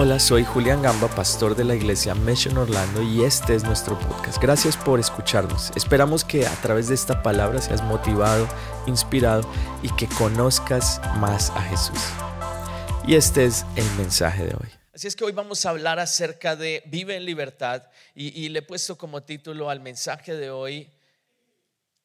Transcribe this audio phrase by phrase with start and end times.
[0.00, 4.40] Hola, soy Julián Gamba, pastor de la iglesia Mission Orlando y este es nuestro podcast.
[4.40, 5.72] Gracias por escucharnos.
[5.74, 8.46] Esperamos que a través de esta palabra seas motivado,
[8.86, 9.42] inspirado
[9.82, 11.98] y que conozcas más a Jesús.
[13.08, 14.68] Y este es el mensaje de hoy.
[14.94, 18.60] Así es que hoy vamos a hablar acerca de Vive en libertad y, y le
[18.60, 20.92] he puesto como título al mensaje de hoy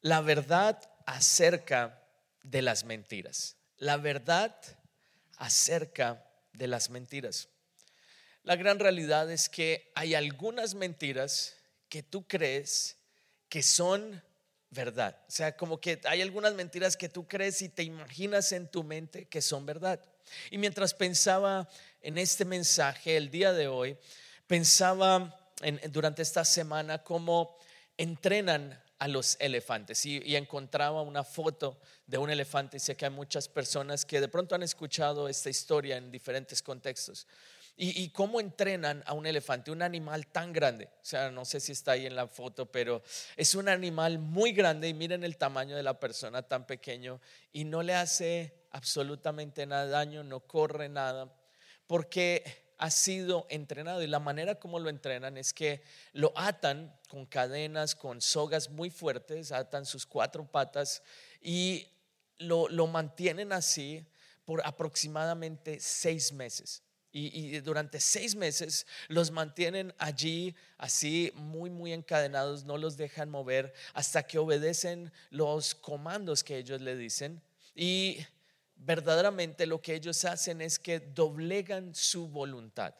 [0.00, 2.02] La verdad acerca
[2.42, 3.54] de las mentiras.
[3.76, 4.52] La verdad
[5.36, 7.50] acerca de las mentiras.
[8.44, 11.56] La gran realidad es que hay algunas mentiras
[11.88, 12.98] que tú crees
[13.48, 14.22] que son
[14.68, 15.18] verdad.
[15.26, 18.84] O sea, como que hay algunas mentiras que tú crees y te imaginas en tu
[18.84, 19.98] mente que son verdad.
[20.50, 21.68] Y mientras pensaba
[22.02, 23.96] en este mensaje el día de hoy,
[24.46, 25.40] pensaba
[25.88, 27.56] durante esta semana cómo
[27.96, 33.06] entrenan a los elefantes y, y, encontraba una foto de un elefante y sé que
[33.06, 37.26] hay muchas personas que de pronto han escuchado esta historia en diferentes contextos.
[37.76, 40.86] Y, cómo entrenan a un elefante, un animal tan grande.
[41.02, 43.02] O sea, no sé si está ahí en la foto, pero
[43.36, 47.20] es un animal muy grande y miren el tamaño de la persona tan pequeño
[47.52, 51.34] y no le hace absolutamente nada daño, no corre nada,
[51.88, 52.44] porque
[52.78, 57.96] ha sido entrenado y la manera como lo entrenan es que lo atan con cadenas,
[57.96, 61.02] con sogas muy fuertes, atan sus cuatro patas
[61.40, 61.88] y
[62.38, 64.06] lo, lo mantienen así
[64.44, 66.83] por aproximadamente seis meses
[67.16, 73.72] y, durante seis meses los mantienen allí así muy, muy encadenados, no los dejan mover
[73.92, 77.40] hasta que obedecen los comandos que ellos le dicen.
[77.76, 78.18] Y
[78.74, 82.94] verdaderamente lo que ellos hacen es que doblegan su voluntad.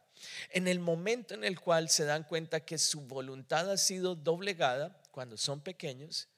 [0.51, 5.03] En el momento en el cual se dan cuenta que su voluntad ha sido doblegada,
[5.11, 6.29] cuando son pequeños,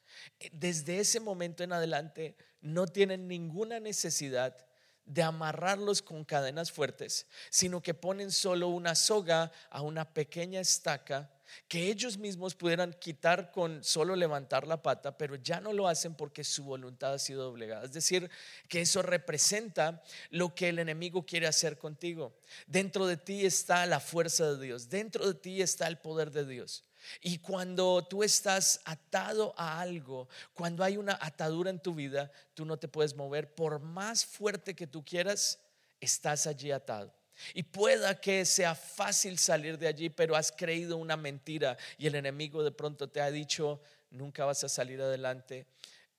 [0.50, 4.65] desde ese momento en adelante no tienen ninguna necesidad
[5.06, 11.30] de amarrarlos con cadenas fuertes, sino que ponen solo una soga a una pequeña estaca
[11.68, 16.14] que ellos mismos pudieran quitar con solo levantar la pata, pero ya no lo hacen
[16.14, 17.84] porque su voluntad ha sido doblegada.
[17.84, 18.30] Es decir,
[18.68, 22.36] que eso representa lo que el enemigo quiere hacer contigo.
[22.66, 26.46] Dentro de ti está la fuerza de Dios, dentro de ti está el poder de
[26.46, 26.84] Dios.
[27.20, 32.64] Y cuando tú estás atado a algo, cuando hay una atadura en tu vida, tú
[32.64, 33.54] no te puedes mover.
[33.54, 35.58] Por más fuerte que tú quieras,
[36.00, 37.12] estás allí atado.
[37.54, 42.14] Y pueda que sea fácil salir de allí, pero has creído una mentira y el
[42.14, 43.80] enemigo de pronto te ha dicho,
[44.10, 45.66] nunca vas a salir adelante.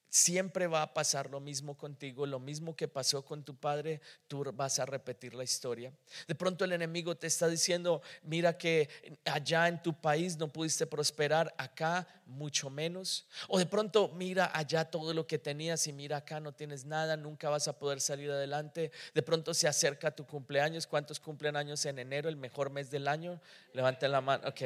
[0.10, 4.44] Siempre va a pasar lo mismo contigo, lo mismo que pasó con tu padre, tú
[4.54, 5.92] vas a repetir la historia.
[6.28, 8.90] De pronto el enemigo te está diciendo, mira que
[9.26, 13.28] allá en tu país no pudiste prosperar, acá mucho menos.
[13.50, 17.18] O de pronto mira allá todo lo que tenías y mira acá no tienes nada,
[17.18, 18.92] nunca vas a poder salir adelante.
[19.14, 23.10] De pronto se acerca tu cumpleaños, ¿cuántos cumplen años en enero, el mejor mes del
[23.10, 23.42] año?
[23.74, 24.62] Levanten la mano, ok,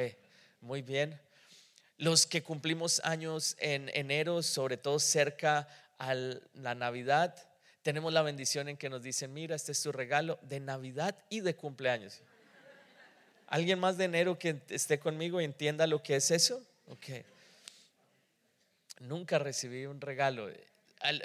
[0.60, 1.20] muy bien.
[1.98, 7.34] Los que cumplimos años en enero, sobre todo cerca a la Navidad,
[7.82, 11.40] tenemos la bendición en que nos dicen, mira, este es tu regalo de Navidad y
[11.40, 12.20] de cumpleaños.
[13.48, 16.64] ¿Alguien más de enero que esté conmigo y entienda lo que es eso?
[16.86, 17.06] Ok.
[19.00, 20.48] Nunca recibí un regalo.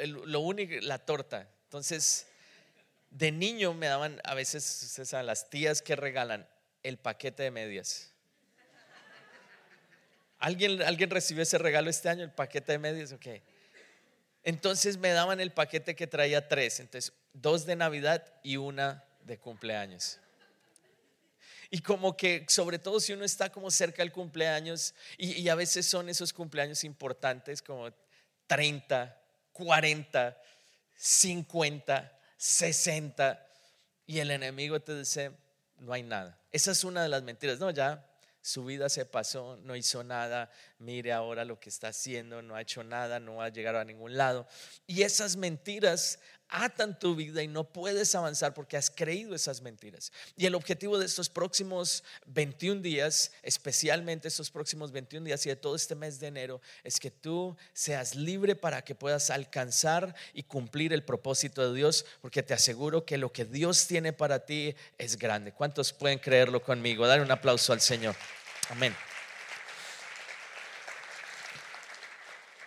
[0.05, 1.47] Lo único, la torta.
[1.65, 2.27] Entonces,
[3.11, 6.47] de niño me daban a veces a las tías que regalan
[6.83, 8.11] el paquete de medias.
[10.39, 13.11] ¿Alguien, ¿Alguien recibió ese regalo este año, el paquete de medias?
[13.11, 13.27] Ok.
[14.43, 19.37] Entonces me daban el paquete que traía tres, entonces dos de Navidad y una de
[19.37, 20.19] cumpleaños.
[21.69, 25.85] Y como que, sobre todo si uno está como cerca del cumpleaños, y, a veces
[25.85, 27.89] son esos cumpleaños importantes, como
[28.47, 29.21] 30,
[29.51, 30.41] 40,
[30.95, 33.47] 50, 60,
[34.05, 35.31] y el enemigo te dice,
[35.79, 36.39] no hay nada.
[36.53, 37.59] Esa es una de las mentiras.
[37.59, 38.06] No, ya
[38.47, 40.49] su vida se pasó, no hizo nada,
[40.79, 44.15] mire ahora lo que está haciendo, no ha hecho nada, no ha llegado a ningún
[44.15, 44.47] lado.
[44.87, 50.13] Y esas mentiras atan tu vida y no puedes avanzar porque has creído esas mentiras.
[50.37, 55.57] Y el objetivo de estos próximos 21 días, especialmente estos próximos 21 días y de
[55.57, 60.43] todo este mes de enero, es que tú seas libre para que puedas alcanzar y
[60.43, 64.73] cumplir el propósito de Dios, porque te aseguro que lo que Dios tiene para ti
[64.97, 65.51] es grande.
[65.51, 67.05] ¿Cuántos pueden creerlo conmigo?
[67.05, 68.15] Dar un aplauso al Señor.
[68.69, 68.95] Amén.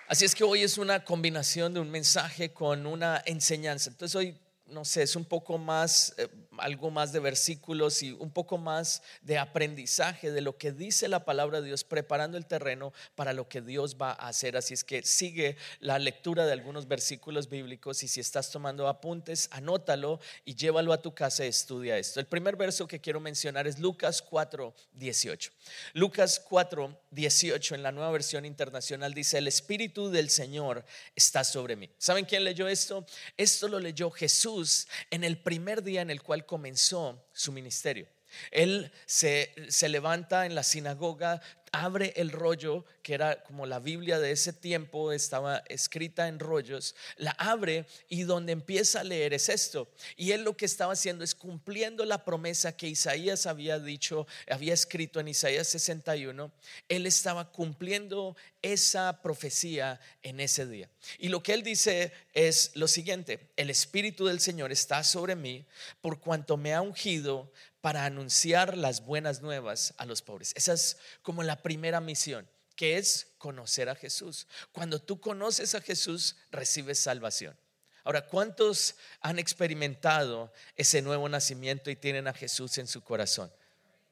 [0.08, 3.90] Así es que hoy es una combinación de un mensaje con una enseñanza.
[3.90, 4.36] Entonces hoy,
[4.66, 6.28] no sé, es un poco más, eh,
[6.60, 11.24] algo más de versículos y un poco más de aprendizaje de lo que dice la
[11.24, 14.56] palabra de Dios, preparando el terreno para lo que Dios va a hacer.
[14.56, 19.48] Así es que sigue la lectura de algunos versículos bíblicos y si estás tomando apuntes,
[19.52, 22.20] anótalo y llévalo a tu casa y estudia esto.
[22.20, 25.50] El primer verso que quiero mencionar es Lucas 4, 18.
[25.94, 30.84] Lucas 4, 18 en la nueva versión internacional dice, el Espíritu del Señor
[31.14, 31.90] está sobre mí.
[31.98, 33.06] ¿Saben quién leyó esto?
[33.36, 38.08] Esto lo leyó Jesús en el primer día en el cual comenzó su ministerio.
[38.50, 41.40] Él se, se, levanta en la sinagoga,
[41.72, 46.94] abre el rollo, que era como la Biblia de ese tiempo, estaba escrita en rollos,
[47.16, 49.88] la abre y donde empieza a leer es esto.
[50.16, 54.74] Y él lo que estaba haciendo es cumpliendo la promesa que Isaías había dicho, había
[54.74, 56.50] escrito en Isaías 61,
[56.88, 60.88] él estaba cumpliendo esa profecía en ese día.
[61.18, 65.64] Y lo que él dice es lo siguiente, el Espíritu del Señor está sobre mí
[66.00, 67.50] por cuanto me ha ungido
[67.80, 70.52] para anunciar las buenas nuevas a los pobres.
[70.56, 74.46] Esa es como la primera misión, que es conocer a Jesús.
[74.72, 77.56] Cuando tú conoces a Jesús, recibes salvación.
[78.04, 83.52] Ahora, ¿cuántos han experimentado ese nuevo nacimiento y tienen a Jesús en su corazón?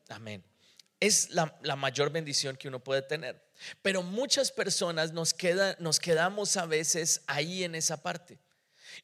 [0.09, 0.45] Amén.
[1.01, 3.43] Es la, mayor bendición que uno puede tener.
[3.83, 8.39] Pero muchas personas nos, queda, nos quedamos a veces ahí en esa parte.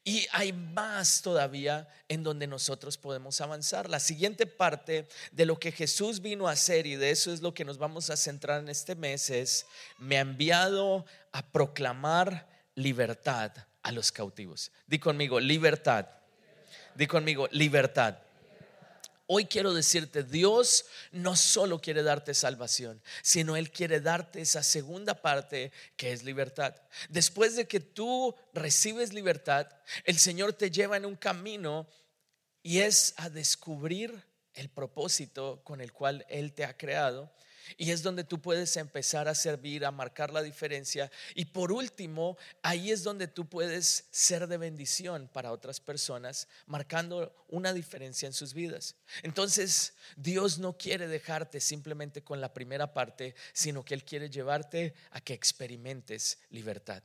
[0.03, 3.89] Y hay más todavía en donde nosotros podemos avanzar.
[3.89, 7.53] La siguiente parte de lo que Jesús vino a hacer, y de eso es lo
[7.53, 9.65] que nos vamos a centrar en este mes, es,
[9.97, 13.51] me ha enviado a proclamar libertad
[13.83, 14.71] a los cautivos.
[14.87, 16.07] Di conmigo, libertad.
[16.95, 18.24] Di conmigo, libertad.
[19.27, 25.21] Hoy quiero decirte, Dios no solo quiere darte salvación, sino Él quiere darte esa segunda
[25.21, 26.75] parte que es libertad.
[27.09, 29.67] Después de que tú recibes libertad,
[30.03, 31.87] el Señor te lleva en un camino
[32.61, 34.23] y es a descubrir
[34.53, 37.33] el propósito con el cual Él te ha creado
[37.77, 41.11] y es donde tú puedes empezar a servir, a marcar la diferencia.
[41.33, 47.45] Y por último, ahí es donde tú puedes ser de bendición para otras personas, marcando
[47.49, 48.95] una diferencia en sus vidas.
[49.23, 54.93] Entonces, Dios no quiere dejarte simplemente con la primera parte, sino que Él quiere llevarte
[55.11, 57.03] a que experimentes libertad.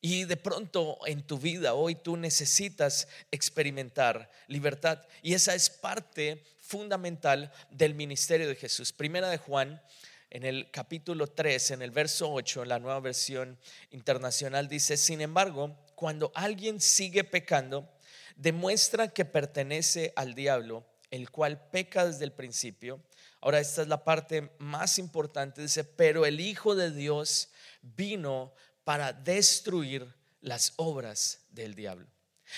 [0.00, 5.04] Y de pronto en tu vida hoy tú necesitas experimentar libertad.
[5.22, 8.92] Y esa es parte fundamental del ministerio de Jesús.
[8.92, 9.82] Primera de Juan,
[10.30, 13.58] en el capítulo 3, en el verso 8, la nueva versión
[13.90, 17.90] internacional dice, sin embargo, cuando alguien sigue pecando,
[18.36, 23.00] demuestra que pertenece al diablo, el cual peca desde el principio.
[23.40, 27.48] Ahora, esta es la parte más importante, dice, pero el Hijo de Dios
[27.82, 28.52] vino
[28.88, 32.06] para destruir las obras del diablo.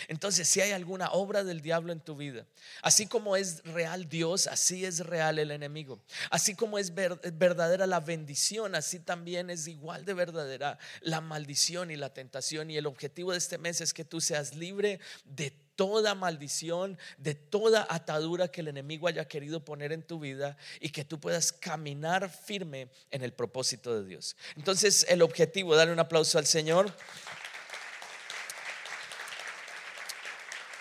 [0.06, 2.46] Entonces, si hay alguna obra del diablo en tu vida,
[2.82, 6.00] así como es real Dios, así es real el enemigo.
[6.30, 11.96] Así como es verdadera la bendición, así también es igual de verdadera la maldición y
[11.96, 12.70] la tentación.
[12.70, 15.50] Y el objetivo de este mes es que tú seas libre de
[15.80, 20.90] toda maldición, de toda atadura que el enemigo haya querido poner en tu vida y
[20.90, 24.36] que tú puedas caminar firme en el propósito de Dios.
[24.56, 26.94] Entonces, el objetivo, darle un aplauso al Señor.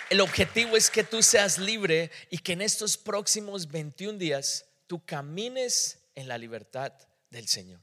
[0.10, 5.06] El objetivo es que tú seas libre y que en estos próximos 21 días tú
[5.06, 6.92] camines en la libertad
[7.30, 7.80] del Señor.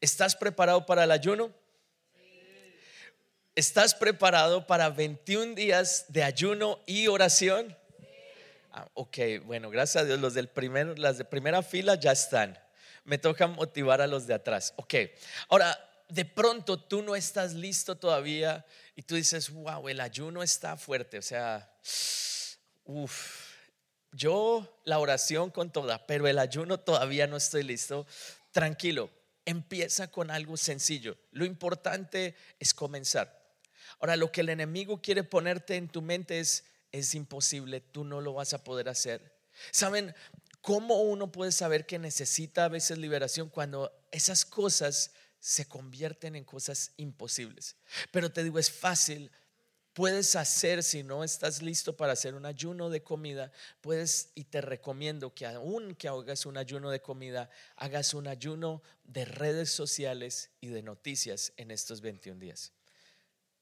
[0.00, 1.54] ¿Estás preparado para el ayuno?
[3.58, 7.76] ¿Estás preparado para 21 días de ayuno y oración?
[8.70, 12.56] Ah, ok, bueno, gracias a Dios, los del primero, las de primera fila ya están.
[13.02, 14.74] Me toca motivar a los de atrás.
[14.76, 14.94] Ok,
[15.48, 15.76] ahora,
[16.08, 21.18] de pronto tú no estás listo todavía y tú dices, wow, el ayuno está fuerte.
[21.18, 21.68] O sea,
[22.84, 23.56] uff,
[24.12, 28.06] yo la oración con toda, pero el ayuno todavía no estoy listo.
[28.52, 29.10] Tranquilo,
[29.44, 31.16] empieza con algo sencillo.
[31.32, 33.37] Lo importante es comenzar.
[34.00, 38.20] Ahora, lo que el enemigo quiere ponerte en tu mente es, es imposible, tú no
[38.20, 39.38] lo vas a poder hacer.
[39.72, 40.14] ¿Saben
[40.60, 46.44] cómo uno puede saber que necesita a veces liberación cuando esas cosas se convierten en
[46.44, 47.76] cosas imposibles?
[48.12, 49.30] Pero te digo, es fácil.
[49.94, 53.50] Puedes hacer, si no estás listo para hacer un ayuno de comida,
[53.80, 58.80] puedes y te recomiendo que aún que hagas un ayuno de comida, hagas un ayuno
[59.02, 62.72] de redes sociales y de noticias en estos 21 días.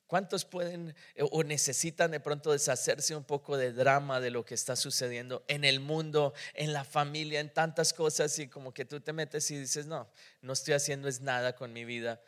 [0.06, 4.54] ¿Cuántos pueden eh, o necesitan de pronto deshacerse un poco de drama de lo que
[4.54, 9.00] está sucediendo en el mundo, en la familia, en tantas cosas y como que tú
[9.00, 10.08] te metes y dices, no,
[10.42, 12.20] no estoy haciendo es nada con mi vida?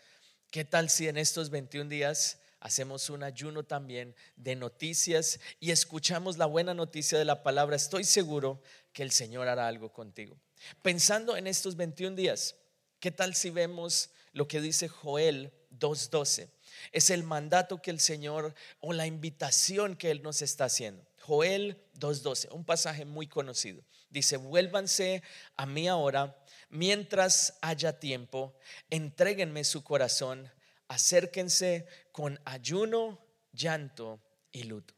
[0.51, 6.39] ¿Qué tal si en estos 21 días hacemos un ayuno también de noticias y escuchamos
[6.39, 10.37] la buena noticia de la palabra, estoy seguro que el Señor hará algo contigo.
[10.83, 12.57] Pensando en estos 21 días,
[12.99, 16.51] ¿qué tal si vemos lo que dice Joel 2.12?
[16.93, 21.07] Es el mandato que el Señor o la invitación que Él nos está haciendo.
[21.21, 23.83] Joel 2.12, un pasaje muy conocido.
[24.11, 25.23] Dice, vuélvanse
[25.57, 26.37] a mí ahora
[26.71, 28.57] mientras haya tiempo,
[28.91, 30.51] entréguenme su corazón,
[30.89, 33.19] acérquense con ayuno,
[33.53, 34.21] llanto
[34.53, 34.95] y luto.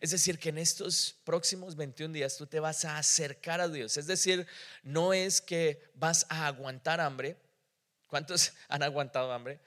[0.00, 3.96] Es decir, que en estos próximos 21 días tú te vas a acercar a Dios.
[3.96, 4.46] Es decir,
[4.82, 7.36] no es que vas a aguantar hambre.
[8.06, 9.60] ¿Cuántos han aguantado hambre?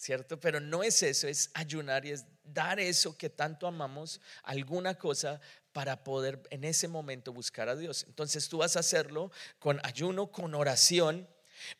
[0.00, 0.40] ¿Cierto?
[0.40, 5.42] Pero no es eso, es ayunar y es dar eso que tanto amamos, alguna cosa
[5.74, 8.06] para poder en ese momento buscar a Dios.
[8.08, 11.28] Entonces tú vas a hacerlo con ayuno, con oración,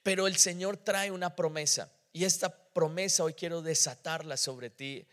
[0.03, 5.07] pero el Señor trae una promesa y esta promesa hoy quiero desatarla sobre ti.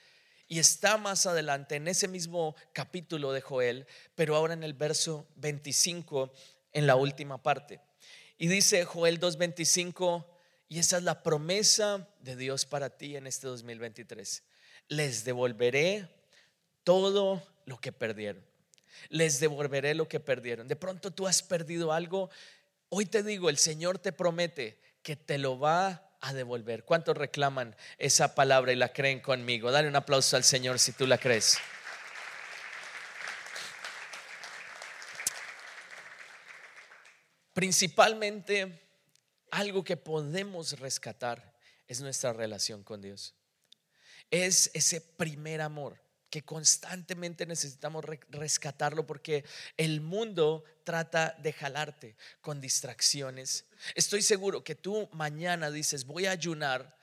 [0.49, 5.29] Y está más adelante en ese mismo capítulo de Joel, pero ahora en el verso
[5.37, 6.33] 25,
[6.73, 7.79] en la última parte.
[8.37, 10.25] Y dice Joel 2.25,
[10.69, 14.43] y esa es la promesa de Dios para ti en este 2023.
[14.89, 16.09] Les devolveré
[16.83, 18.47] todo lo que perdieron
[19.09, 20.67] les devolveré lo que perdieron.
[20.67, 22.29] De pronto tú has perdido algo.
[22.89, 26.83] Hoy te digo, el Señor te promete que te lo va a devolver.
[26.83, 29.71] ¿Cuántos reclaman esa palabra y la creen conmigo?
[29.71, 31.59] Dale un aplauso al Señor si tú la crees.
[37.53, 38.86] Principalmente,
[39.51, 41.55] algo que podemos rescatar
[41.87, 43.35] es nuestra relación con Dios.
[44.29, 49.45] Es ese primer amor que constantemente necesitamos rescatarlo porque
[49.77, 53.65] el mundo trata de jalarte con distracciones.
[53.95, 56.96] Estoy seguro que tú mañana dices, voy a ayunar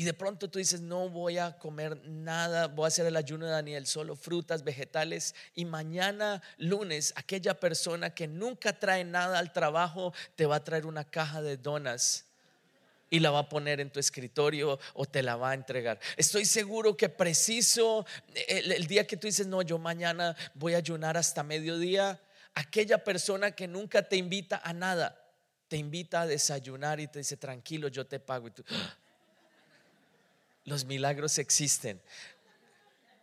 [0.00, 3.44] y de pronto tú dices, no voy a comer nada, voy a hacer el ayuno
[3.44, 5.34] de Daniel, solo frutas, vegetales.
[5.54, 10.86] Y mañana lunes, aquella persona que nunca trae nada al trabajo te va a traer
[10.86, 12.24] una caja de donas
[13.10, 16.00] y la va a poner en tu escritorio o te la va a entregar.
[16.16, 18.06] Estoy seguro que preciso
[18.48, 22.18] el, día que tú dices, no, yo mañana voy a ayunar hasta mediodía,
[22.54, 25.30] aquella persona que nunca te invita a nada,
[25.68, 28.48] te invita a desayunar y te dice, tranquilo, yo te pago.
[28.48, 28.96] Y tú, ¡Ah!
[30.64, 32.00] Los milagros existen.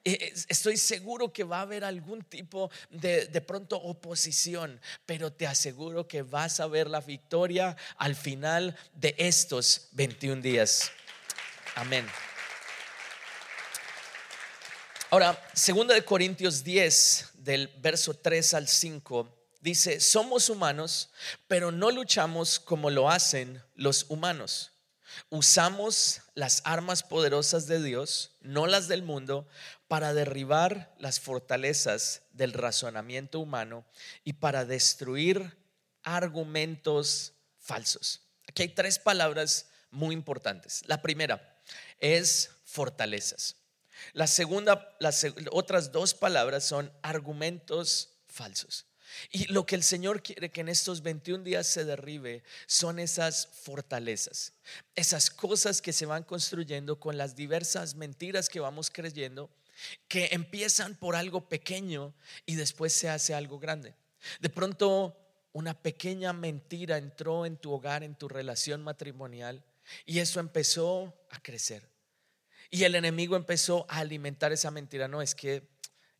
[0.06, 5.46] Eh, estoy seguro que va a haber algún tipo de, de pronto oposición, pero te
[5.46, 10.92] aseguro que vas a ver la victoria al final de estos 21 días.
[11.76, 12.08] Amén.
[15.10, 19.28] Ahora, segunda de Corintios 10, del verso 3 al 5,
[19.62, 21.12] dice, somos humanos,
[21.48, 24.72] pero no luchamos como lo hacen los humanos.
[25.30, 29.48] Usamos las armas poderosas de Dios, no las del mundo,
[29.88, 33.86] para derribar las fortalezas del razonamiento humano
[34.24, 35.58] y para destruir
[36.04, 38.22] argumentos falsos.
[38.48, 40.84] Aquí hay tres palabras muy importantes.
[40.88, 41.62] La primera
[42.00, 43.56] es fortalezas.
[44.14, 48.86] La segunda, las otras dos palabras son argumentos falsos.
[49.32, 53.48] Y lo que el Señor quiere que en estos 21 días se derribe son esas
[53.48, 54.54] fortalezas,
[54.96, 59.50] esas cosas que se van construyendo con las diversas mentiras que vamos creyendo,
[60.08, 62.14] que empiezan por algo pequeño
[62.46, 63.96] y después se hace algo grande.
[64.40, 65.18] De pronto
[65.54, 69.64] una pequeña mentira entró en tu hogar, en tu relación matrimonial,
[70.06, 71.90] y eso empezó a crecer.
[72.70, 75.08] Y el enemigo empezó a alimentar esa mentira.
[75.08, 75.68] No, es que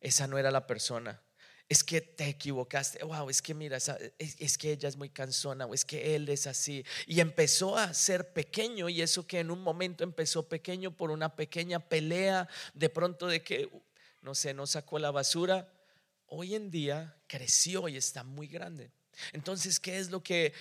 [0.00, 1.20] esa no era la persona
[1.68, 5.74] es que te equivocaste, wow, es que mira, es, que ella es muy cansona, o
[5.74, 6.84] es que él es así.
[7.06, 11.36] Y empezó a ser pequeño, y eso que en un momento empezó pequeño por una
[11.36, 13.68] pequeña pelea, de pronto de que,
[14.22, 15.70] no sé, no sacó la basura,
[16.28, 18.90] hoy en día creció y está muy grande.
[19.32, 20.54] Entonces, ¿qué es lo que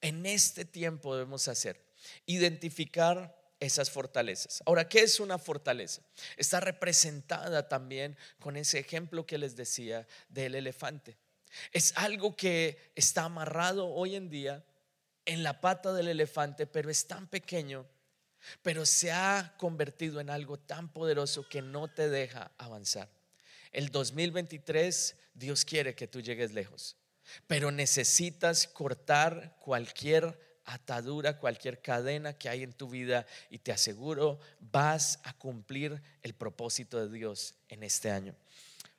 [0.00, 1.80] en este tiempo debemos hacer?
[2.26, 4.62] Identificar esas fortalezas.
[4.66, 6.02] Ahora, ¿qué es una fortaleza?
[6.36, 11.16] Está representada también con ese ejemplo que les decía del elefante.
[11.72, 14.64] Es algo que está amarrado hoy en día
[15.24, 17.86] en la pata del elefante, pero es tan pequeño,
[18.62, 23.10] pero se ha convertido en algo tan poderoso que no te deja avanzar.
[23.72, 26.96] El 2023 Dios quiere que tú llegues lejos,
[27.46, 34.38] pero necesitas cortar cualquier atadura, cualquier cadena que hay en tu vida y te aseguro
[34.60, 38.34] vas a cumplir el propósito de Dios en este año.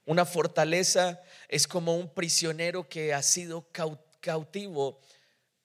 [0.05, 3.67] Una fortaleza es como un prisionero que ha sido
[4.19, 4.99] cautivo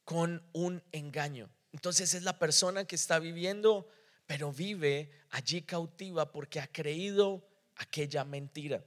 [0.04, 1.48] con un engaño.
[1.72, 3.88] Entonces es la persona que está viviendo
[4.26, 7.46] pero vive allí cautiva porque ha creído
[7.76, 8.82] aquella mentira.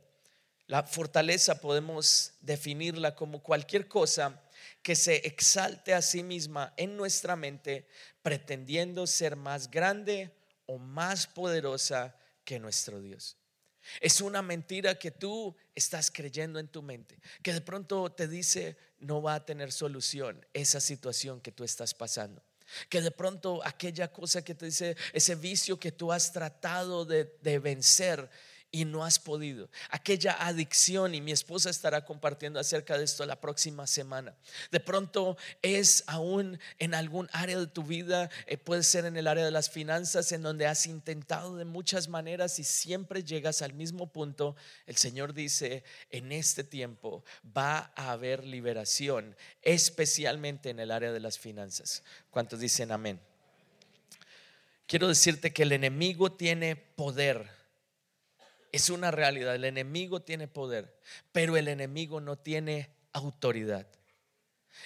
[0.68, 4.42] La fortaleza podemos definirla como cualquier cosa
[4.82, 7.88] que se exalte a sí misma en nuestra mente
[8.22, 10.32] pretendiendo ser más grande
[10.66, 13.38] o más poderosa que nuestro Dios.
[14.02, 18.78] Es una mentira que tú estás creyendo en tu mente, que de pronto te dice
[19.00, 22.44] no va a tener solución esa situación que tú estás pasando.
[22.90, 27.38] Que de pronto aquella cosa que te dice, ese vicio que tú has tratado de,
[27.42, 28.30] de vencer,
[28.78, 29.72] y no has podido.
[29.90, 34.36] Aquella adicción, y mi esposa estará compartiendo acerca de esto la próxima semana.
[34.70, 39.26] De pronto es aún en algún área de tu vida, eh, puede ser en el
[39.26, 43.74] área de las finanzas, en donde has intentado de muchas maneras y siempre llegas al
[43.74, 44.56] mismo punto.
[44.86, 47.24] El Señor dice, en este tiempo
[47.58, 52.04] va a haber liberación, especialmente en el área de las finanzas.
[52.30, 53.20] ¿Cuántos dicen amén?
[54.86, 57.57] Quiero decirte que el enemigo tiene poder
[58.72, 59.56] es una realidad.
[59.56, 60.94] El enemigo tiene poder,
[61.32, 63.88] pero el enemigo no tiene autoridad.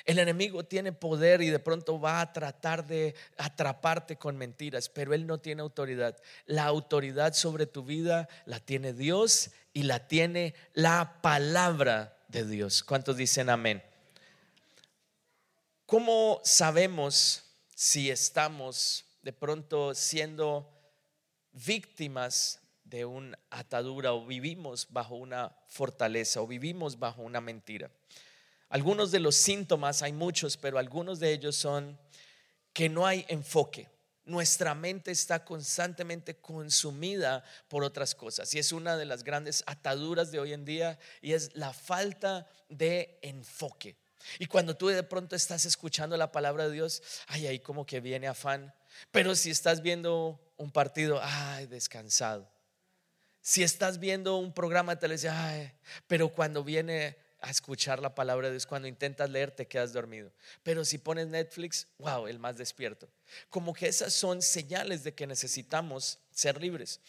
[0.06, 5.14] El enemigo tiene poder y de pronto va a tratar de atraparte con mentiras, pero
[5.14, 6.18] él no tiene autoridad.
[6.46, 12.84] La autoridad sobre tu vida la tiene Dios y la tiene la palabra de Dios.
[12.84, 13.84] ¿Cuántos dicen amén?
[15.86, 17.44] ¿Cómo sabemos
[17.76, 20.72] si estamos de pronto siendo
[21.52, 22.61] víctimas
[22.92, 27.90] de una atadura o vivimos bajo una fortaleza o vivimos bajo una mentira.
[28.68, 31.98] Algunos de los síntomas, hay muchos, pero algunos de ellos son
[32.74, 33.90] que no hay enfoque.
[34.26, 40.30] Nuestra mente está constantemente consumida por otras cosas y es una de las grandes ataduras
[40.30, 43.96] de hoy en día y es la falta de enfoque.
[44.38, 48.02] Y cuando tú de pronto estás escuchando la palabra de Dios, ay, ahí como que
[48.02, 48.74] viene afán.
[49.12, 52.52] Pero si estás viendo un partido, ay, descansado.
[53.42, 55.36] Si estás viendo un programa de televisión,
[56.08, 60.32] pero cuando viene a escuchar la palabra de Dios, cuando intentas leer, te quedas dormido.
[60.62, 63.10] Pero si pones Netflix, wow, el más despierto.
[63.50, 67.00] Como que esas son señales de que necesitamos ser libres.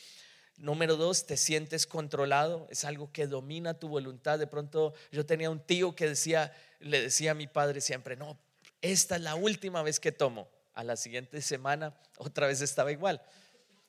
[0.57, 4.39] Número dos, te sientes controlado, es algo que domina tu voluntad.
[4.39, 8.39] De pronto yo tenía un tío que decía, le decía a mi padre siempre, no,
[8.81, 10.49] esta es la última vez que tomo.
[10.75, 13.21] A la siguiente semana otra vez estaba igual.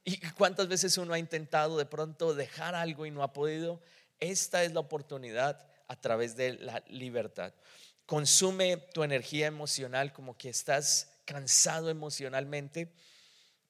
[0.06, 3.82] ¿Y cuántas veces uno ha intentado de pronto dejar algo y no ha podido?
[4.20, 7.54] Esta es la oportunidad a través de la libertad.
[8.06, 12.94] Consume tu energía emocional como que estás cansado emocionalmente.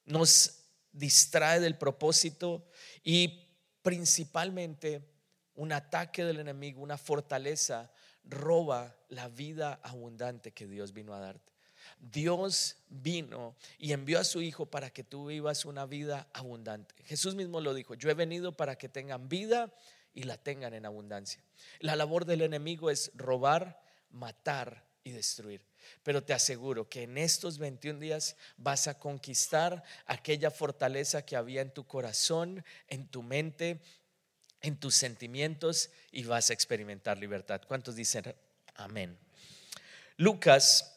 [0.04, 2.68] Nos distrae del propósito
[3.04, 3.46] y
[3.82, 5.02] principalmente
[5.54, 7.92] un ataque del enemigo, una fortaleza,
[8.24, 11.53] roba la vida abundante que Dios vino a darte.
[12.10, 16.94] Dios vino y envió a su Hijo para que tú vivas una vida abundante.
[17.04, 19.72] Jesús mismo lo dijo, yo he venido para que tengan vida
[20.12, 21.42] y la tengan en abundancia.
[21.80, 25.64] La labor del enemigo es robar, matar y destruir.
[26.02, 31.60] Pero te aseguro que en estos 21 días vas a conquistar aquella fortaleza que había
[31.60, 33.80] en tu corazón, en tu mente,
[34.60, 37.60] en tus sentimientos y vas a experimentar libertad.
[37.66, 38.34] ¿Cuántos dicen
[38.74, 39.18] amén?
[40.16, 40.93] Lucas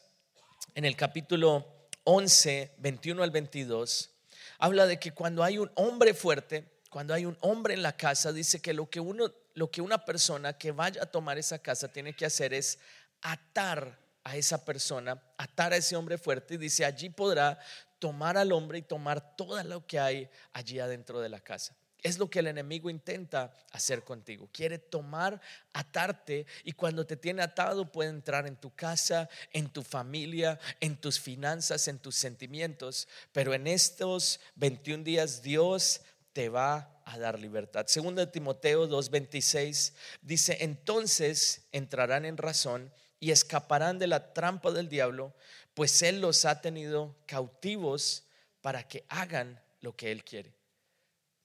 [0.78, 4.12] en el capítulo 11, 21 al 22,
[4.60, 8.32] habla de que cuando hay un hombre fuerte, cuando hay un hombre en la casa,
[8.32, 11.88] dice que lo que, uno, lo que una persona que vaya a tomar esa casa
[11.88, 12.78] tiene que hacer es
[13.24, 17.58] atar a esa persona, atar a ese hombre fuerte y dice, allí podrá
[17.98, 21.76] tomar al hombre y tomar todo lo que hay allí adentro de la casa.
[22.04, 24.50] Es lo que el enemigo intenta hacer contigo.
[24.52, 25.42] Quiere tomar,
[25.74, 30.96] atarte y cuando te tiene atado puede entrar en tu casa, en tu familia, en
[30.96, 33.08] tus finanzas, en tus sentimientos.
[33.32, 36.02] Pero en estos 21 días Dios
[36.34, 37.88] te va a dar libertad.
[37.88, 44.90] Segundo de Timoteo 2:26 dice, entonces entrarán en razón y escaparán de la trampa del
[44.90, 45.34] diablo,
[45.74, 48.26] pues Él los ha tenido cautivos
[48.62, 50.57] para que hagan lo que Él quiere.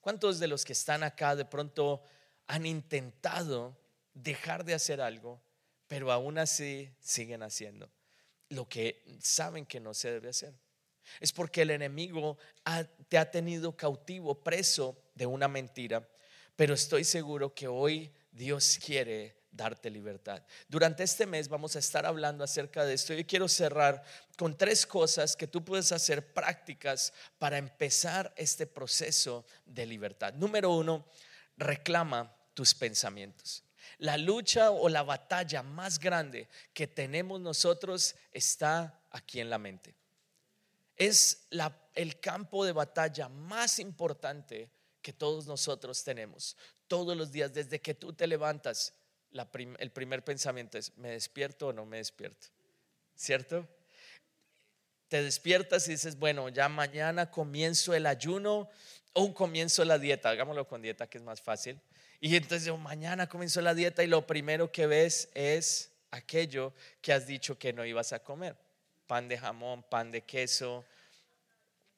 [0.03, 2.03] ¿Cuántos de los que están acá de pronto
[2.47, 3.79] han intentado
[4.13, 5.41] dejar de hacer algo,
[5.87, 7.89] pero aún así siguen haciendo
[8.49, 10.53] lo que saben que no se debe hacer?
[11.21, 12.37] Es porque el enemigo
[13.07, 16.05] te ha tenido cautivo, preso de una mentira,
[16.57, 20.43] pero estoy seguro que hoy Dios quiere darte libertad.
[20.67, 23.13] Durante este mes vamos a estar hablando acerca de esto.
[23.13, 24.03] Yo quiero cerrar
[24.37, 30.33] con tres cosas que tú puedes hacer prácticas para empezar este proceso de libertad.
[30.33, 31.05] Número uno,
[31.55, 33.63] reclama tus pensamientos.
[33.99, 39.95] La lucha o la batalla más grande que tenemos nosotros está aquí en la mente.
[40.95, 41.47] Es
[41.93, 44.69] el campo de batalla más importante
[45.01, 46.57] que todos nosotros tenemos.
[46.87, 48.93] Todos los días, desde que tú te levantas,
[49.33, 52.47] el primer pensamiento es, ¿me despierto o no me despierto?
[53.15, 53.67] ¿Cierto?
[55.07, 58.69] Te despiertas y dices, bueno, ya mañana comienzo el ayuno
[59.13, 60.29] o comienzo la dieta.
[60.29, 61.79] Hagámoslo con dieta, que es más fácil.
[62.19, 67.27] Y entonces mañana comienzo la dieta y lo primero que ves es aquello que has
[67.27, 68.55] dicho que no ibas a comer.
[69.07, 70.85] Pan de jamón, pan de queso,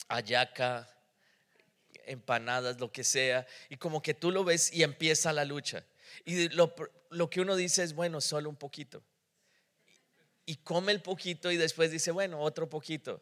[0.07, 0.89] ayaca,
[2.05, 3.45] empanadas, lo que sea.
[3.69, 5.83] Y como que tú lo ves y empieza la lucha.
[6.23, 6.73] Y lo,
[7.09, 9.03] lo que uno dice es, bueno, solo un poquito.
[10.45, 13.21] Y come el poquito y después dice, bueno, otro poquito.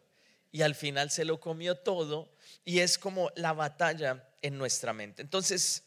[0.51, 5.21] Y al final se lo comió todo y es como la batalla en nuestra mente.
[5.21, 5.83] Entonces,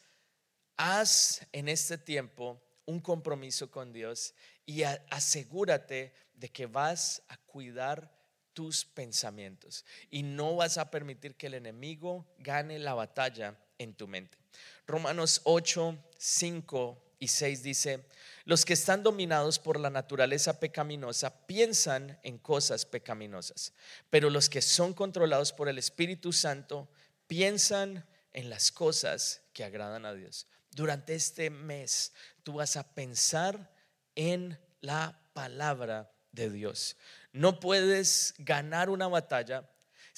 [0.76, 8.12] haz en este tiempo un compromiso con Dios y asegúrate de que vas a cuidar
[8.52, 14.08] tus pensamientos y no vas a permitir que el enemigo gane la batalla en tu
[14.08, 14.38] mente.
[14.86, 18.04] Romanos 8, 5 y 6 dice,
[18.44, 23.72] los que están dominados por la naturaleza pecaminosa piensan en cosas pecaminosas,
[24.10, 26.88] pero los que son controlados por el Espíritu Santo
[27.26, 30.46] piensan en las cosas que agradan a Dios.
[30.70, 33.72] Durante este mes tú vas a pensar
[34.14, 36.96] en la palabra de Dios.
[37.32, 39.68] No puedes ganar una batalla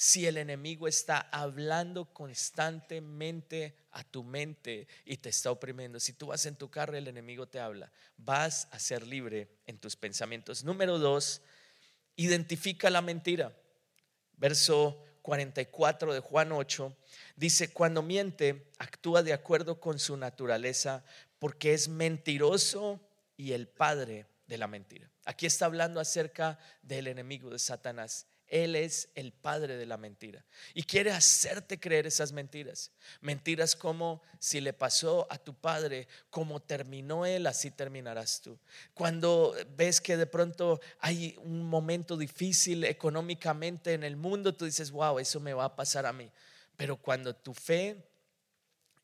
[0.01, 5.99] si el enemigo está hablando constantemente a tu mente y te está oprimiendo.
[5.99, 9.49] Si tú vas en tu carro y el enemigo te habla, vas a ser libre
[9.67, 10.63] en tus pensamientos.
[10.63, 11.41] Número dos,
[12.15, 13.53] identifica la mentira.
[14.37, 16.95] Verso 44 de Juan 8
[17.35, 21.03] dice, cuando miente, actúa de acuerdo con su naturaleza
[21.39, 23.01] porque es mentiroso
[23.35, 25.11] y el padre de la mentira.
[25.25, 28.27] Aquí está hablando acerca del enemigo de Satanás.
[28.49, 32.91] Él es el padre de la mentira y quiere hacerte creer esas mentiras.
[33.21, 38.57] Mentiras como si le pasó a tu padre, como terminó él, así terminarás tú.
[38.93, 44.91] Cuando ves que de pronto hay un momento difícil económicamente en el mundo, tú dices,
[44.91, 46.29] wow, eso me va a pasar a mí.
[46.75, 48.03] Pero cuando tu fe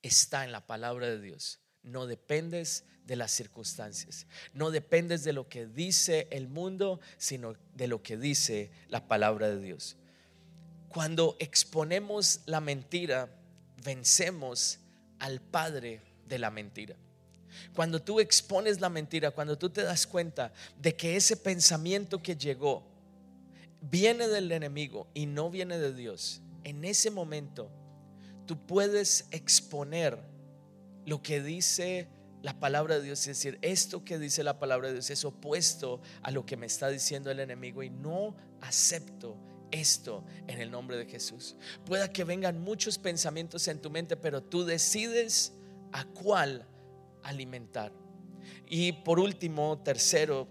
[0.02, 5.48] está en la palabra de Dios, no dependes de las circunstancias, no dependes de lo
[5.48, 9.98] que dice el mundo, sino de lo que dice la palabra de Dios.
[10.90, 13.30] Cuando exponemos la mentira,
[13.84, 14.80] vencemos
[15.20, 16.96] al padre de la mentira.
[17.74, 22.36] Cuando tú expones la mentira, cuando tú te das cuenta de que ese pensamiento que
[22.36, 22.84] llegó
[23.82, 27.70] viene del enemigo y no viene de Dios, en ese momento
[28.46, 30.18] tú puedes exponer
[31.06, 32.08] lo que dice
[32.46, 36.00] la palabra de Dios es decir, esto que dice la palabra de Dios es opuesto
[36.22, 39.36] a lo que me está diciendo el enemigo y no acepto
[39.72, 41.56] esto en el nombre de Jesús.
[41.88, 45.54] Pueda que vengan muchos pensamientos en tu mente, pero tú decides
[45.92, 46.68] a cuál
[47.24, 47.92] alimentar.
[48.68, 50.48] Y por último, tercero,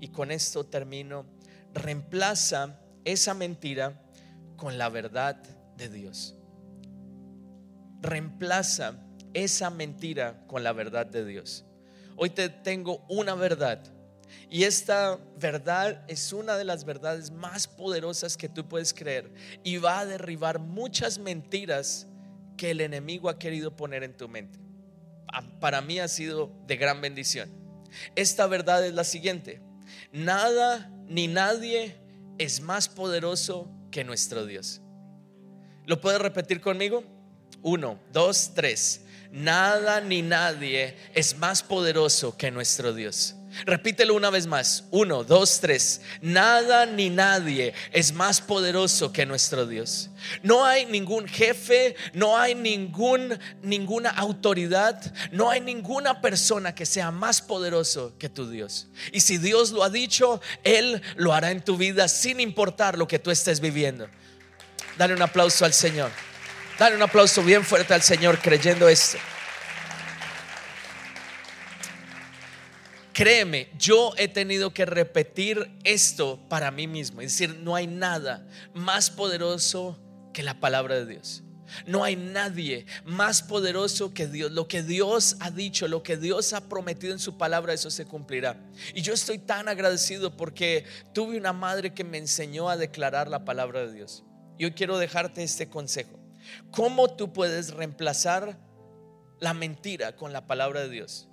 [0.00, 1.26] y con esto termino,
[1.74, 4.10] reemplaza esa mentira
[4.56, 5.36] con la verdad
[5.76, 6.34] de Dios.
[8.00, 11.64] Reemplaza esa mentira con la verdad de Dios.
[12.16, 13.80] Hoy te tengo una verdad.
[14.48, 19.32] Y esta verdad es una de las verdades más poderosas que tú puedes creer.
[19.64, 22.06] Y va a derribar muchas mentiras
[22.56, 24.58] que el enemigo ha querido poner en tu mente.
[25.60, 27.50] Para mí ha sido de gran bendición.
[28.16, 29.62] Esta verdad es la siguiente.
[30.12, 31.96] Nada ni nadie
[32.38, 34.82] es más poderoso que nuestro Dios.
[35.86, 37.04] ¿Lo puedes repetir conmigo?
[37.62, 39.04] Uno, dos, tres.
[39.32, 43.36] Nada ni nadie es más poderoso que nuestro Dios.
[43.64, 44.84] Repítelo una vez más.
[44.90, 46.00] Uno, dos, tres.
[46.20, 50.10] Nada ni nadie es más poderoso que nuestro Dios.
[50.42, 57.10] No hay ningún jefe, no hay ningún, ninguna autoridad, no hay ninguna persona que sea
[57.10, 58.88] más poderoso que tu Dios.
[59.12, 63.08] Y si Dios lo ha dicho, Él lo hará en tu vida sin importar lo
[63.08, 64.08] que tú estés viviendo.
[64.96, 66.10] Dale un aplauso al Señor.
[66.80, 69.18] Dale un aplauso bien fuerte al Señor creyendo esto.
[73.12, 77.20] Créeme, yo he tenido que repetir esto para mí mismo.
[77.20, 80.00] Es decir, no hay nada más poderoso
[80.32, 81.42] que la palabra de Dios.
[81.84, 84.50] No hay nadie más poderoso que Dios.
[84.50, 88.06] Lo que Dios ha dicho, lo que Dios ha prometido en su palabra, eso se
[88.06, 88.58] cumplirá.
[88.94, 93.44] Y yo estoy tan agradecido porque tuve una madre que me enseñó a declarar la
[93.44, 94.24] palabra de Dios.
[94.56, 96.19] Y hoy quiero dejarte este consejo.
[96.70, 98.58] ¿Cómo tú puedes reemplazar
[99.38, 101.28] la mentira con la palabra de Dios?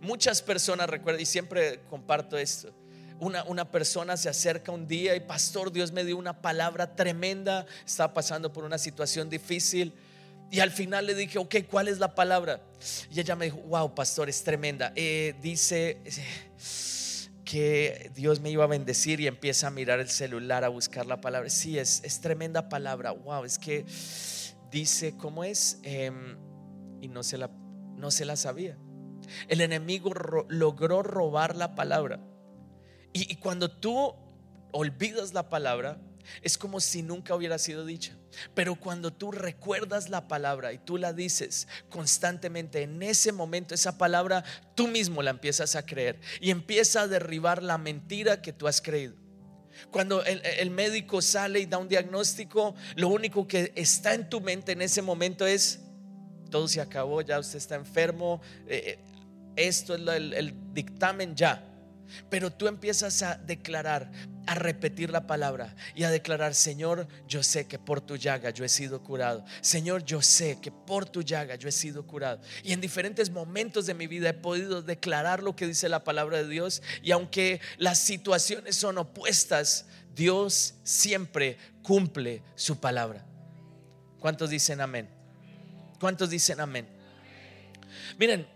[0.00, 2.74] Muchas personas recuerdan, y siempre comparto esto,
[3.18, 7.64] una, una, persona se acerca un día y pastor, Dios me dio una palabra tremenda,
[7.86, 9.94] estaba pasando por una situación difícil.
[10.50, 12.60] Y al final le dije, ok, ¿cuál es la palabra?
[13.10, 14.92] Y ella me dijo, wow, pastor, es tremenda.
[14.94, 16.00] Eh, dice
[17.44, 21.20] que Dios me iba a bendecir y empieza a mirar el celular, a buscar la
[21.20, 21.50] palabra.
[21.50, 23.10] Sí, es, es tremenda palabra.
[23.10, 23.86] Wow, es que
[24.80, 25.78] dice, ¿cómo es?
[25.82, 26.36] Em,
[27.00, 27.48] y no se, la,
[27.96, 28.76] no se la sabía.
[29.48, 30.12] El enemigo
[30.48, 32.20] logró robar la palabra.
[33.12, 34.14] Y, y cuando tú
[34.72, 35.98] olvidas la palabra,
[36.42, 38.16] es como si nunca hubiera sido dicha.
[38.54, 43.96] Pero cuando tú recuerdas la palabra y tú la dices constantemente, en ese momento esa
[43.96, 48.68] palabra tú mismo la empiezas a creer y empieza a derribar la mentira que tú
[48.68, 49.25] has creído.
[49.90, 54.72] Cuando el, médico sale y da un diagnóstico, lo único que está en tu mente
[54.72, 55.80] en ese momento es,
[56.50, 58.98] todo se acabó, ya usted está enfermo, eh, eh,
[59.56, 61.65] esto es el dictamen ya.
[62.30, 64.10] Pero tú empiezas a declarar,
[64.46, 68.64] a repetir la palabra y a declarar, Señor, yo sé que por tu llaga yo
[68.64, 69.44] he sido curado.
[69.60, 72.40] Señor, yo sé que por tu llaga yo he sido curado.
[72.62, 76.38] Y en diferentes momentos de mi vida he podido declarar lo que dice la palabra
[76.38, 76.82] de Dios.
[77.02, 83.24] Y aunque las situaciones son opuestas, Dios siempre cumple su palabra.
[84.18, 85.08] ¿Cuántos dicen amén?
[86.00, 86.88] ¿Cuántos dicen amén?
[88.18, 88.46] Miren,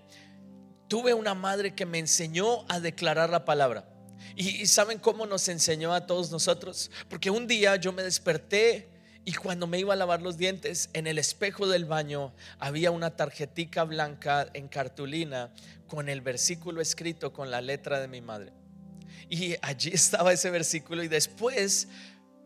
[0.91, 3.89] tuve una madre que me enseñó a declarar la palabra.
[4.35, 6.91] Y, saben cómo nos enseñó a todos nosotros.
[7.09, 8.91] Porque un día yo me desperté
[9.25, 13.15] y cuando me iba a lavar los dientes, en el espejo del baño había una
[13.15, 15.55] tarjetica blanca en cartulina
[15.87, 18.53] con el versículo escrito con la letra de mi madre.
[19.29, 21.87] Y allí estaba ese versículo y después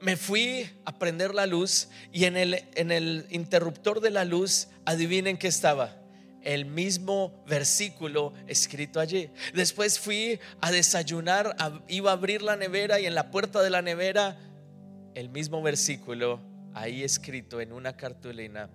[0.03, 4.69] me fui a prender la luz y en el, en el interruptor de la luz,
[4.85, 6.04] adivinen qué estaba
[6.45, 9.31] el mismo versículo escrito allí.
[9.55, 11.57] Después fui a desayunar,
[11.89, 14.39] iba a abrir la nevera y en la puerta de la nevera
[15.15, 16.41] el mismo versículo
[16.75, 18.69] ahí escrito en una cartulina.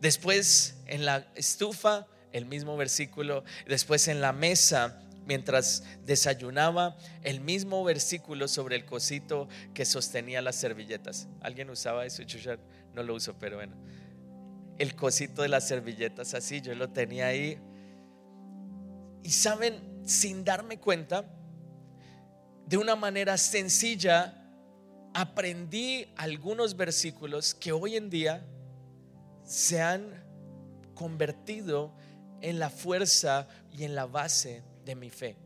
[0.00, 3.44] Después en la estufa el mismo versículo.
[3.66, 10.56] Después en la mesa mientras desayunaba el mismo versículo sobre el cosito que sostenía las
[10.56, 11.28] servilletas.
[11.40, 12.22] ¿Alguien usaba eso?
[12.22, 12.56] Yo
[12.94, 13.74] no lo uso, pero bueno
[14.78, 17.58] el cosito de las servilletas así, yo lo tenía ahí.
[19.22, 21.24] Y saben, sin darme cuenta,
[22.66, 24.34] de una manera sencilla,
[25.14, 28.46] aprendí algunos versículos que hoy en día
[29.44, 30.24] se han
[30.94, 31.94] convertido
[32.40, 35.36] en la fuerza y en la base de mi fe.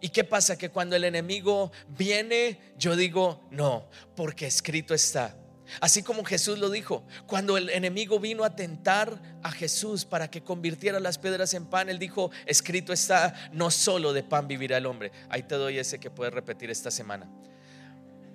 [0.00, 0.58] ¿Y qué pasa?
[0.58, 5.34] Que cuando el enemigo viene, yo digo, no, porque escrito está
[5.80, 10.42] Así como Jesús lo dijo, cuando el enemigo vino a tentar a Jesús para que
[10.42, 14.86] convirtiera las piedras en pan, él dijo, escrito está, no solo de pan vivirá el
[14.86, 15.12] hombre.
[15.28, 17.28] Ahí te doy ese que puedes repetir esta semana.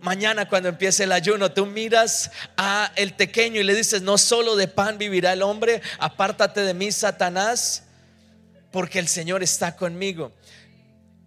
[0.02, 4.58] Mañana cuando empiece el ayuno, tú miras a el pequeño y le dices, no solo
[4.58, 7.84] de pan vivirá el hombre, apártate de mí, Satanás,
[8.70, 10.34] porque el Señor está conmigo.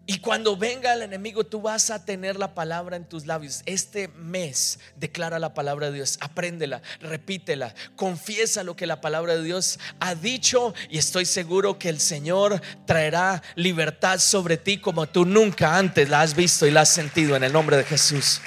[0.08, 3.62] Y cuando venga el enemigo, tú vas a tener la palabra en tus labios.
[3.66, 9.42] Este mes declara la palabra de Dios, apréndela, repítela, confiesa lo que la palabra de
[9.42, 15.24] Dios ha dicho y estoy seguro que el Señor traerá libertad sobre ti como tú
[15.24, 18.40] nunca antes la has visto y la has sentido en el nombre de Jesús.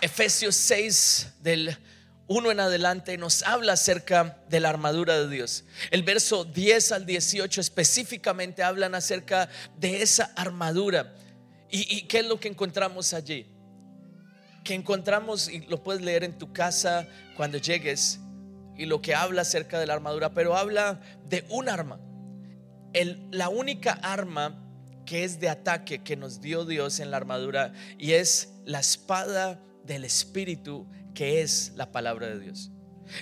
[0.00, 1.76] Efesios 6 del
[2.26, 5.64] uno en adelante nos habla acerca de la armadura de Dios.
[5.90, 11.14] El verso 10 al 18 específicamente hablan acerca de esa armadura.
[11.70, 13.46] ¿Y, qué es lo que encontramos allí?
[14.62, 17.06] Que encontramos, y lo puedes leer en tu casa
[17.36, 18.20] cuando llegues,
[18.76, 21.98] y lo que habla acerca de la armadura, pero habla de un arma.
[23.32, 24.64] La única arma
[25.04, 29.60] que es de ataque que nos dio Dios en la armadura y es la espada
[29.84, 32.70] del Espíritu que es la palabra de Dios.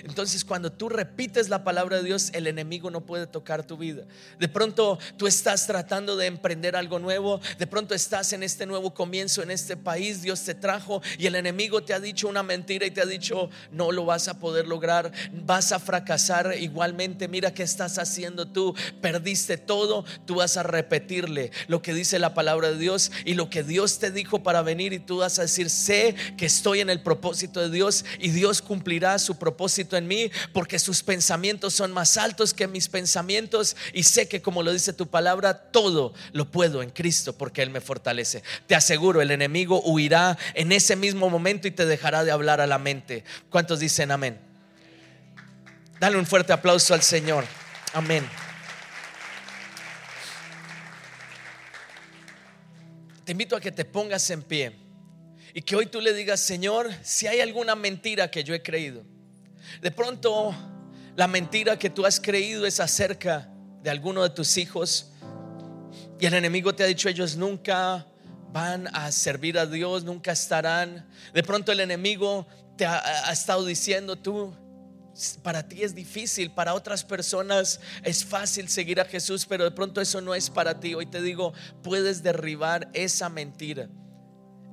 [0.03, 4.03] Entonces cuando tú repites la palabra de Dios, el enemigo no puede tocar tu vida.
[4.39, 8.93] De pronto tú estás tratando de emprender algo nuevo, de pronto estás en este nuevo
[8.93, 12.85] comienzo en este país, Dios te trajo y el enemigo te ha dicho una mentira
[12.85, 15.11] y te ha dicho, no lo vas a poder lograr,
[15.45, 21.51] vas a fracasar igualmente, mira qué estás haciendo tú, perdiste todo, tú vas a repetirle
[21.67, 24.93] lo que dice la palabra de Dios y lo que Dios te dijo para venir
[24.93, 28.61] y tú vas a decir, sé que estoy en el propósito de Dios y Dios
[28.61, 34.03] cumplirá su propósito en mí, porque sus pensamientos son más altos que mis pensamientos y
[34.03, 37.81] sé que como lo dice tu palabra, todo lo puedo en Cristo porque Él me
[37.81, 38.43] fortalece.
[38.67, 42.67] Te aseguro, el enemigo huirá en ese mismo momento y te dejará de hablar a
[42.67, 43.23] la mente.
[43.49, 44.39] ¿Cuántos dicen amén?
[45.99, 47.45] Dale un fuerte aplauso al Señor.
[47.93, 48.27] Amén.
[53.23, 54.73] te invito a que te pongas en pie
[55.53, 59.03] y que hoy tú le digas, Señor, si hay alguna mentira que yo he creído,
[59.81, 60.55] de pronto
[61.15, 63.49] la mentira que tú has creído es acerca
[63.81, 65.11] de alguno de tus hijos
[66.19, 68.07] y el enemigo te ha dicho ellos nunca
[68.53, 71.05] van a servir a Dios, nunca estarán.
[71.33, 74.53] De pronto el enemigo te ha, estado diciendo tú,
[75.41, 79.99] para ti es difícil, para otras personas es fácil seguir a Jesús, pero de pronto
[79.99, 80.93] eso no es para ti.
[80.93, 83.89] Hoy te digo, puedes derribar esa mentira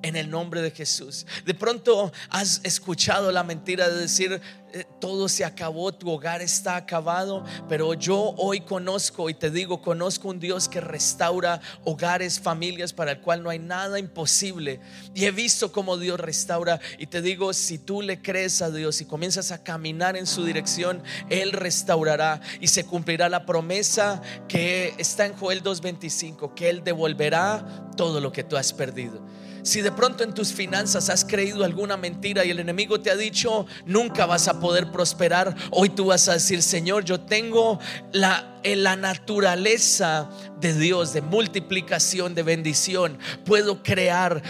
[0.02, 1.26] en el nombre de Jesús.
[1.44, 4.40] De pronto has escuchado la mentira de decir,
[4.72, 9.82] eh, todo se acabó, tu hogar está acabado, pero yo hoy conozco y te digo,
[9.82, 14.80] conozco un Dios que restaura hogares, familias, para el cual no hay nada imposible.
[15.12, 19.00] Y he visto cómo Dios restaura y te digo, si tú le crees a Dios
[19.00, 24.94] y comienzas a caminar en su dirección, Él restaurará y se cumplirá la promesa que
[24.98, 29.20] está en Joel 2.25, que Él devolverá todo lo que tú has perdido.
[29.62, 33.16] Si de pronto en tus finanzas has creído alguna mentira y el enemigo te ha
[33.16, 37.78] dicho, nunca vas a poder prosperar, hoy tú vas a decir, Señor, yo tengo
[38.12, 40.28] la, la naturaleza
[40.60, 43.18] de Dios, de multiplicación, de bendición.
[43.44, 44.42] Puedo crear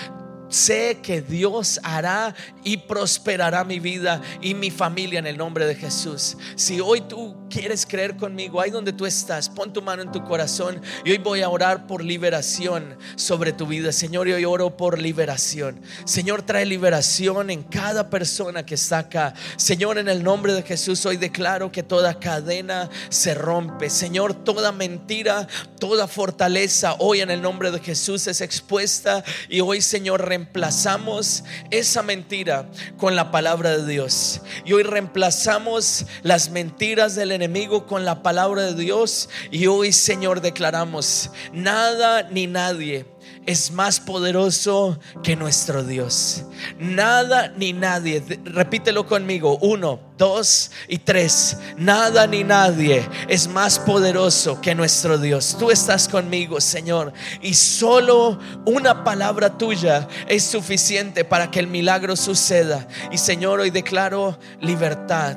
[0.51, 5.75] sé que Dios hará y prosperará mi vida y mi familia en el nombre de
[5.75, 6.37] Jesús.
[6.57, 10.23] Si hoy tú quieres creer conmigo, ahí donde tú estás, pon tu mano en tu
[10.25, 13.93] corazón y hoy voy a orar por liberación sobre tu vida.
[13.93, 15.81] Señor, y hoy oro por liberación.
[16.05, 19.35] Señor, trae liberación en cada persona que está acá.
[19.57, 23.91] Señor, en el nombre de Jesús, hoy declaro que toda cadena se rompe.
[23.91, 25.47] Señor, toda mentira,
[25.79, 32.03] toda fortaleza, hoy en el nombre de Jesús es expuesta y hoy, Señor, reemplazamos esa
[32.03, 34.41] mentira con la palabra de Dios.
[34.65, 39.29] Y hoy reemplazamos las mentiras del enemigo con la palabra de Dios.
[39.51, 43.05] Y hoy, Señor, declaramos, nada ni nadie
[43.51, 46.45] es más poderoso que nuestro Dios.
[46.79, 51.57] Nada ni nadie, repítelo conmigo, uno, dos y tres.
[51.77, 55.57] Nada ni nadie es más poderoso que nuestro Dios.
[55.59, 62.15] Tú estás conmigo, Señor, y solo una palabra tuya es suficiente para que el milagro
[62.15, 62.87] suceda.
[63.11, 65.37] Y Señor, hoy declaro libertad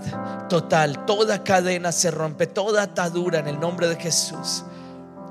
[0.50, 1.04] total.
[1.08, 4.66] Toda cadena se rompe, toda atadura en el nombre de Jesús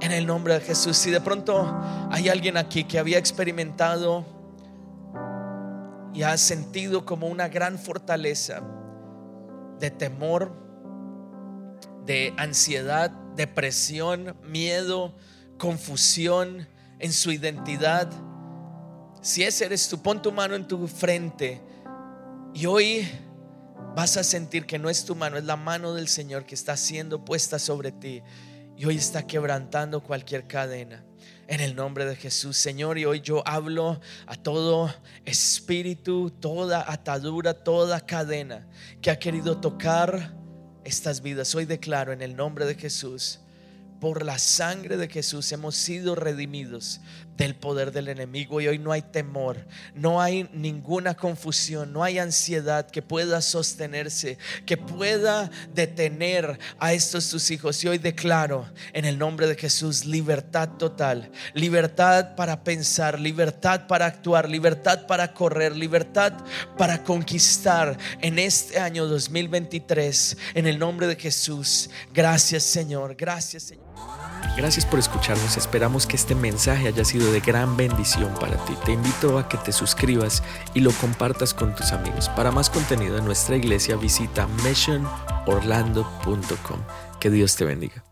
[0.03, 0.97] en el nombre de Jesús.
[0.97, 4.27] Si de pronto hay alguien aquí que había experimentado
[6.13, 8.63] y ha sentido como una gran fortaleza
[9.79, 10.53] de temor,
[12.05, 15.15] de ansiedad, depresión, miedo,
[15.57, 16.67] confusión
[16.99, 18.11] en su identidad.
[19.21, 21.63] Si ese eres tú, pon tu mano en tu frente
[22.55, 23.09] y hoy
[23.95, 26.77] vas a sentir que no es tu mano, es la mano del Señor que está
[26.77, 28.21] siendo puesta sobre ti
[28.83, 31.05] y hoy está quebrantando cualquier cadena.
[31.47, 34.93] En el nombre de Jesús, Señor, y hoy yo hablo a todo
[35.25, 38.67] espíritu, toda atadura, toda cadena
[39.01, 40.35] que ha querido tocar
[40.83, 41.55] estas vidas.
[41.55, 43.39] Hoy declaro en el nombre de Jesús
[44.01, 47.01] por la sangre de Jesús hemos sido redimidos
[47.37, 52.19] del poder del enemigo y hoy no hay temor, no hay ninguna confusión, no hay
[52.19, 57.83] ansiedad que pueda sostenerse, que pueda detener a estos tus hijos.
[57.83, 64.07] Y hoy declaro en el nombre de Jesús libertad total, libertad para pensar, libertad para
[64.07, 66.35] actuar, libertad para correr, libertad
[66.77, 71.91] para conquistar en este año 2023 en el nombre de Jesús.
[72.13, 73.93] Gracias Señor, gracias Señor.
[74.57, 78.75] Gracias por escucharnos, esperamos que este mensaje haya sido de gran bendición para ti.
[78.85, 82.29] Te invito a que te suscribas y lo compartas con tus amigos.
[82.31, 86.81] Para más contenido en nuestra iglesia visita missionorlando.com.
[87.19, 88.12] Que Dios te bendiga.